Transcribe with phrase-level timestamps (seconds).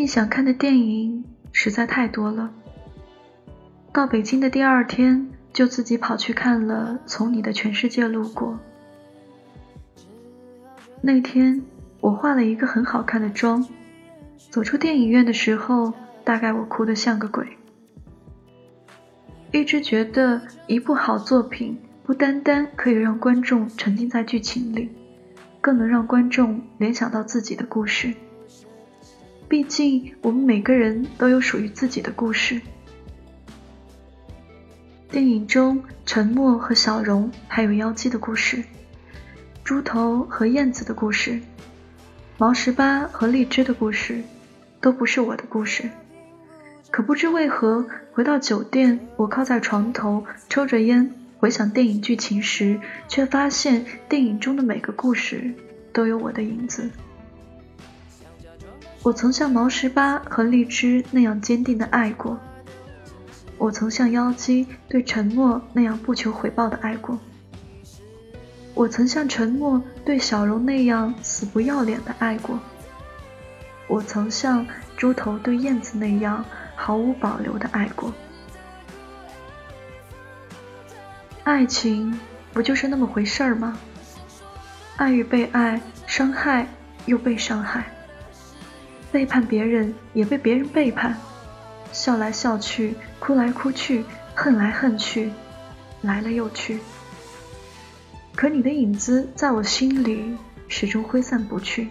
[0.00, 1.22] 近想看的电影
[1.52, 2.50] 实在太多了。
[3.92, 8.58] 到北京的第二天，就自己跑去看了《从你的全世界路过》。
[11.02, 11.60] 那天
[12.00, 13.68] 我化了一个很好看的妆，
[14.48, 15.92] 走出电影院的时候，
[16.24, 17.46] 大概我哭得像个鬼。
[19.52, 24.88] 一直觉得一部好作品不单单可以让观众沉浸在剧情里，
[25.60, 28.14] 更能让观众联想到自己的故事。
[29.50, 32.60] 毕竟我们每个人都有属于自己的故事。
[35.10, 38.62] 电影中，沉默和小荣还有妖姬的故事，
[39.64, 41.40] 猪头和燕子的故事，
[42.38, 44.22] 毛十八和荔枝的故事，
[44.80, 45.90] 都不是我的故事。
[46.92, 52.78] 可不知为何，回到酒店，我靠在床头抽着烟，回想电影剧情时，
[53.08, 55.52] 却发现电影中的每个故事
[55.92, 56.88] 都有我的影子。
[59.02, 62.38] 我曾像毛十八和荔枝那样坚定的爱过。
[63.56, 67.18] 我曾像妖姬对沉默那样不求回报的爱过，
[68.74, 72.58] 我曾像沉默对小荣那样死不要脸的爱过，
[73.86, 76.42] 我曾像猪头对燕子那样
[76.74, 78.12] 毫无保留的爱过。
[81.44, 82.18] 爱情
[82.54, 83.78] 不就是那么回事儿吗？
[84.96, 86.66] 爱与被爱，伤害
[87.04, 87.84] 又被伤害，
[89.12, 91.16] 背叛别人也被别人背叛。
[91.92, 95.32] 笑来笑去，哭来哭去，恨来恨去，
[96.02, 96.78] 来了又去。
[98.36, 100.36] 可你的影子在我心里
[100.68, 101.88] 始终挥散不去。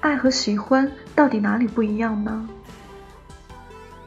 [0.00, 2.48] 爱和喜欢到底哪里不一样呢？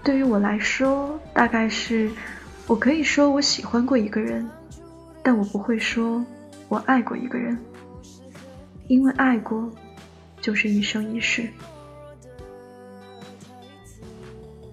[0.04, 2.10] 对于我来说，大概是
[2.66, 4.50] 我可以说我喜欢过一个人，
[5.22, 6.26] 但我不会说
[6.70, 7.58] 我爱过一个人，
[8.88, 9.70] 因为爱过
[10.42, 11.48] 就是一生一世。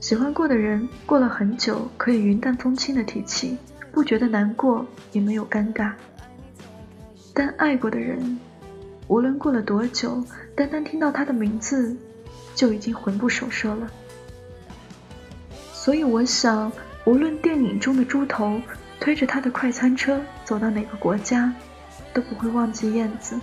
[0.01, 3.57] 喜欢过的人，过了很久可以云淡风轻的提起，
[3.91, 5.93] 不觉得难过，也没有尴尬。
[7.33, 8.39] 但爱过的人，
[9.09, 10.23] 无论过了多久，
[10.55, 11.97] 单单听到他的名字，
[12.55, 13.91] 就已经魂不守舍了。
[15.73, 16.71] 所以我想，
[17.07, 18.61] 无论电影中的猪头
[19.01, 21.53] 推着他的快餐车走到哪个国家，
[22.13, 23.41] 都不会忘记燕子，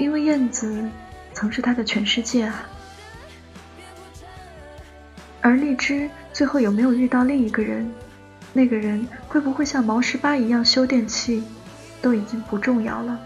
[0.00, 0.88] 因为燕子
[1.34, 2.64] 曾是他的全世界啊。
[5.42, 7.88] 而荔枝最后有没有遇到另一个人？
[8.54, 11.44] 那个人会不会像毛十八一样修电器，
[12.00, 13.20] 都已经不重要了。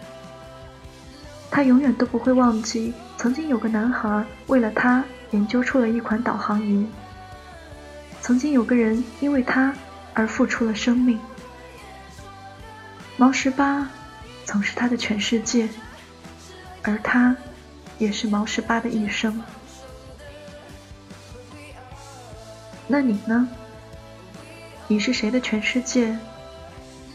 [1.48, 6.84] 他永远都不会忘记，曾经有个男孩为了他研究出了一款导航仪。
[8.20, 9.72] 曾经有个人因为他
[10.12, 11.20] 而付出了生命。
[13.16, 13.88] 毛十八
[14.44, 15.68] 曾是他的全世界，
[16.84, 17.36] 而他
[17.98, 19.42] 也是毛十八的一生。
[22.86, 23.48] 那你呢？
[24.86, 26.18] 你是谁的全世界？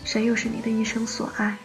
[0.03, 1.57] 谁又是你的一生所爱？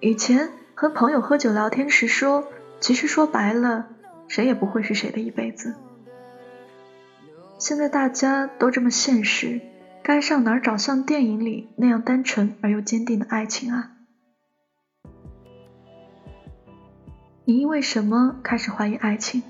[0.00, 2.48] 以前和朋友喝酒聊天时说，
[2.80, 3.88] 其实说白了，
[4.26, 5.74] 谁也不会是谁的一辈子。
[7.58, 9.60] 现在大家都这么现实，
[10.02, 13.97] 该上哪儿找像电影里那样单纯而又坚定的爱情啊？
[17.48, 19.42] 你因为什么开始怀疑爱情？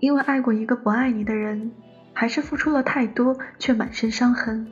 [0.00, 1.70] 因为爱过一个不爱你的人，
[2.14, 4.66] 还是付出了太多却满身伤痕？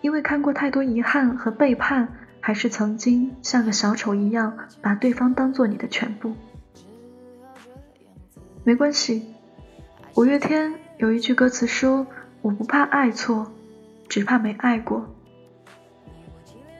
[0.00, 2.06] 因为看过太多遗憾和背叛，
[2.38, 6.36] 还是曾经像个小丑一样把对方当做你的全部？
[8.62, 9.34] 没关系，
[10.14, 12.06] 五月天有一句歌词说
[12.42, 13.50] ：“我不怕爱错，
[14.08, 15.12] 只怕没爱过。”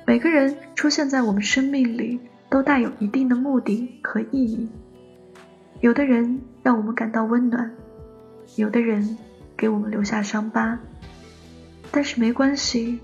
[0.07, 2.21] 每个人出现在我们生命里，
[2.55, 4.69] 都带有一定的目的和意义。
[5.81, 7.69] 有的人让我们感到温暖，
[8.55, 9.19] 有的人
[9.57, 10.79] 给我们留下伤疤，
[11.91, 13.01] 但是没关系，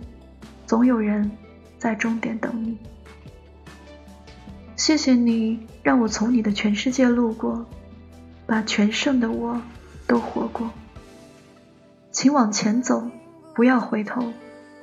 [0.69, 1.29] 总有人
[1.79, 2.79] 在终点等你。
[4.77, 7.67] 谢谢你让我从你的全世界路过，
[8.47, 9.61] 把全盛的我
[10.07, 10.71] 都活过。
[12.13, 13.11] 请往前走，
[13.53, 14.33] 不要回头，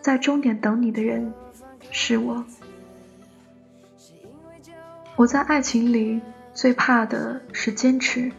[0.01, 1.31] 在终点等你的人
[1.89, 2.43] 是我。
[5.17, 6.21] 我在爱情里。
[6.53, 8.31] 最怕的是坚持，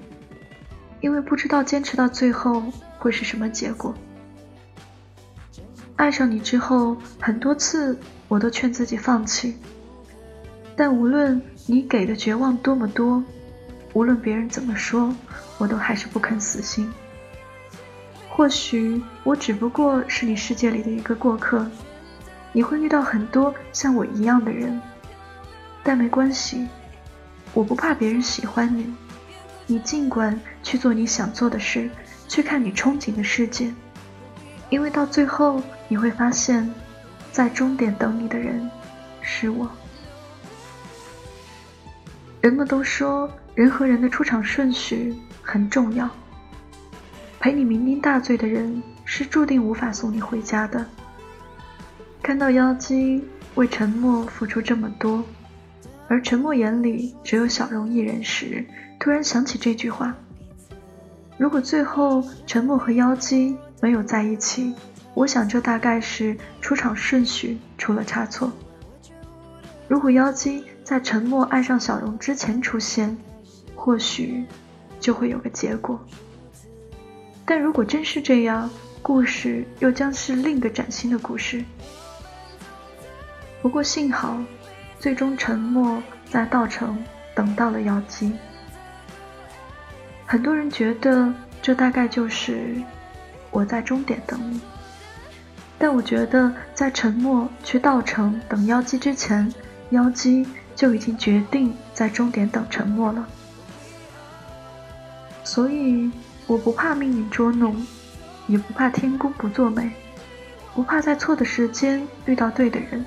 [1.01, 2.61] 因为不知道坚持到最后
[2.99, 3.95] 会是什么结果。
[5.95, 7.97] 爱上你之后，很多次
[8.27, 9.55] 我都劝自己放弃，
[10.75, 13.23] 但无论你给的绝望多么多，
[13.93, 15.15] 无论别人怎么说，
[15.59, 16.93] 我都还是不肯死心。
[18.29, 21.65] 或许我只不过是你世界里的一个过客，
[22.53, 24.81] 你会遇到很多像我一样的人，
[25.89, 26.69] 但没关系。
[27.55, 28.95] 我不怕别人喜欢你，
[29.67, 31.89] 你尽管去做你想做的事，
[32.29, 33.73] 去看你憧憬的世界，
[34.69, 36.71] 因为到最后你会发现，
[37.33, 38.71] 在终点等你的人
[39.23, 39.67] 是我。
[42.43, 46.07] 人们都说人和人的出场顺序很重要，
[47.41, 50.85] 陪你酩酊大醉的人是注定无法送你回家的。
[52.23, 53.25] 看到妖姬
[53.55, 55.25] 为沉默付出这么多。
[56.09, 58.65] 而沉默眼里只有小荣一人时，
[58.99, 60.17] 突然想起这句话：
[61.37, 64.75] 如果最后沉默和妖姬没有在一起，
[65.13, 68.51] 我想这大概是出场顺序出了差错。
[69.87, 73.15] 如果妖姬在沉默爱上小荣之前出现，
[73.75, 74.45] 或许
[74.99, 76.01] 就会有个结果。
[77.45, 78.71] 但如果真是这样，
[79.03, 81.63] 故事又将是另一个崭新的故事。
[83.61, 84.39] 不过幸好。
[85.01, 86.99] 最终，沉默在稻城
[87.35, 88.33] 等到了妖姬。
[90.27, 92.75] 很多人觉得这大概就是
[93.51, 94.61] 我在终点等你，
[95.79, 99.53] 但我觉得在沉默去稻城等妖姬之前，
[99.91, 103.27] 妖姬就已经决定在终点等沉默了。
[105.45, 106.11] 所以，
[106.47, 107.87] 我不怕命运捉弄，
[108.49, 109.93] 也不怕天公不作美，
[110.75, 113.07] 不怕在错的时间遇到对的人。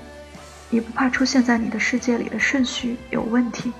[0.72, 3.70] 也不怕出现在你的世界里的顺序有问题，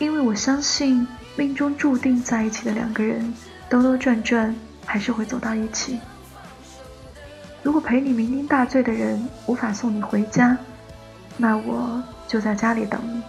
[0.00, 1.06] 因为我相信
[1.36, 3.32] 命中注定在一起的两个人，
[3.70, 4.52] 兜兜转转
[4.84, 6.00] 还是会走到一起。
[7.62, 10.58] 如果陪你酩酊大醉的人无法送你回家，
[11.36, 13.22] 那我就在家里等你。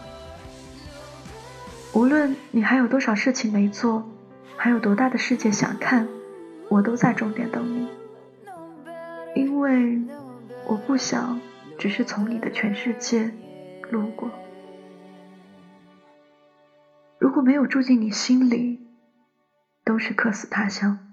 [1.93, 4.09] 无论你还有多少事情没做，
[4.55, 6.07] 还有多大的世界想看，
[6.67, 7.87] 我都在终点等你，
[9.35, 10.01] 因为
[10.65, 11.39] 我不想。
[11.77, 13.31] 只是从你的全世界
[13.91, 14.31] 路过，
[17.19, 18.87] 如果没有住进你心里，
[19.85, 21.06] 都是客死他乡。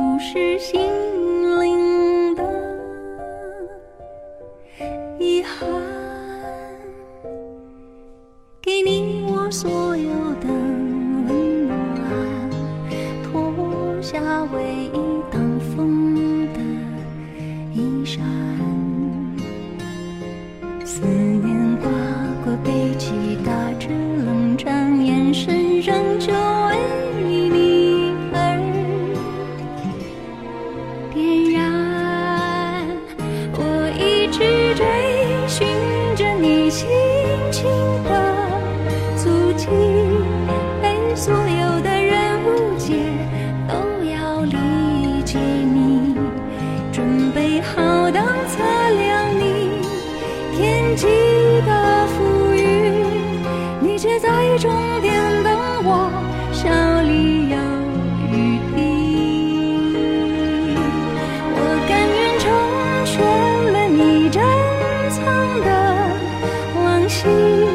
[0.00, 0.80] 不是心
[1.60, 2.42] 灵的
[5.18, 5.68] 遗憾，
[47.32, 48.58] 背浩荡测
[48.98, 49.70] 量你
[50.56, 51.06] 天际
[51.64, 53.04] 的浮云
[53.80, 55.52] 你却在终点等
[55.84, 56.10] 我
[56.52, 56.68] 笑
[57.02, 57.56] 里有
[58.32, 58.78] 雨滴。
[61.54, 61.58] 我
[61.88, 62.44] 甘愿成
[63.06, 63.14] 全
[63.72, 64.42] 了你珍
[65.10, 65.20] 藏
[65.60, 65.68] 的
[66.82, 67.69] 往昔。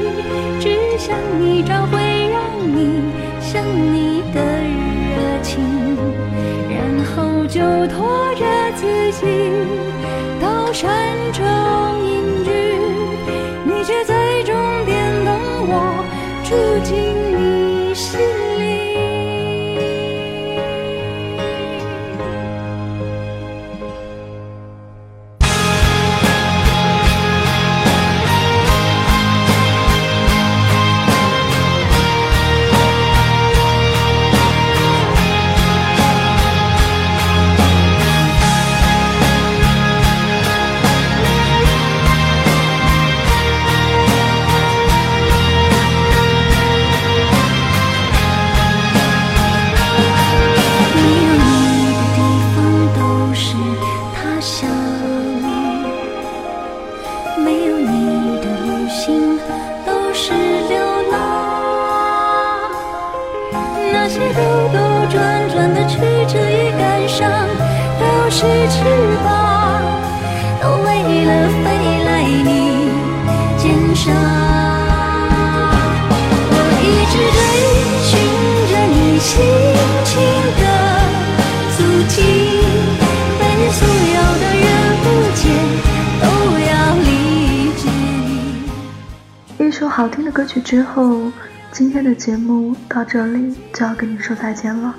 [10.75, 11.54] 山川。
[64.35, 64.77] 兜兜
[65.09, 67.31] 转转的曲折与感伤，
[67.97, 68.83] 都是翅
[69.23, 69.31] 膀，
[70.61, 70.87] 都为
[71.23, 71.31] 了
[71.63, 71.65] 飞
[72.03, 72.09] 来
[72.43, 72.91] 你
[73.57, 73.63] 肩
[73.95, 74.13] 上。
[76.51, 77.39] 我一直追
[78.03, 78.11] 寻
[78.67, 79.31] 着你心
[80.03, 80.11] 情
[80.59, 80.63] 的
[81.77, 81.77] 足
[82.09, 82.15] 迹，
[83.39, 83.79] 被所
[84.11, 84.67] 有的人
[84.99, 85.41] 误解，
[86.19, 86.23] 都
[86.67, 86.71] 要
[87.05, 87.09] 理
[87.77, 87.83] 解。
[89.65, 91.31] 一首好听的歌曲之后。
[91.75, 94.95] 今天的节目到这里就要跟你说再见了。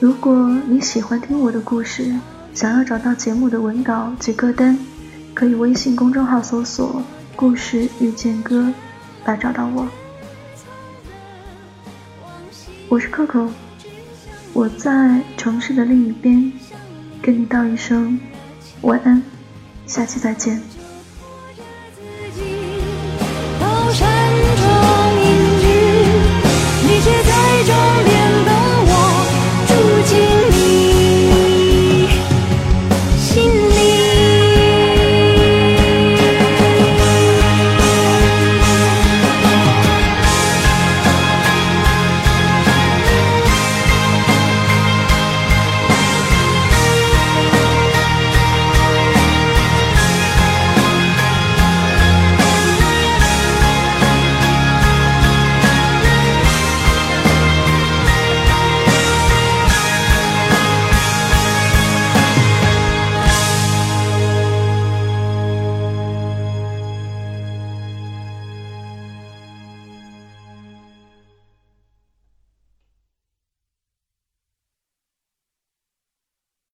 [0.00, 2.12] 如果你喜欢听我的故事，
[2.52, 4.76] 想要找到节目的文稿及歌单，
[5.32, 7.00] 可以微信公众号搜索
[7.36, 8.74] “故事遇见歌”
[9.24, 9.86] 来找到我。
[12.88, 13.48] 我是 Coco，
[14.52, 16.52] 我在城市的另一边，
[17.22, 18.18] 跟你道一声
[18.80, 19.22] 晚安，
[19.86, 20.60] 下期再见。